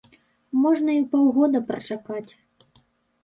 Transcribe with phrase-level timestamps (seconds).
[0.61, 2.31] Можна і паўгода прачакаць!